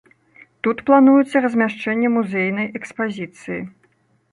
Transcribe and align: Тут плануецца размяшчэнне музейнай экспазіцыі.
Тут 0.67 0.79
плануецца 0.87 1.43
размяшчэнне 1.45 2.09
музейнай 2.17 2.67
экспазіцыі. 2.83 3.61